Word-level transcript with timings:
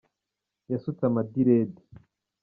Yasutse 0.71 1.01
amadiredi. 1.05 1.81